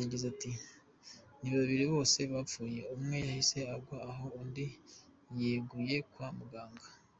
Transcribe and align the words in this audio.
Yagize 0.00 0.24
ati 0.32 0.50
“Ni 1.40 1.48
babiri 1.56 1.84
bose 1.92 2.18
bapfuye, 2.32 2.80
umwe 2.94 3.16
yahise 3.26 3.58
agwa 3.74 3.98
aho 4.10 4.26
undi 4.40 4.66
yaguye 5.42 5.96
kwa 6.12 6.28
muganga. 6.38 6.86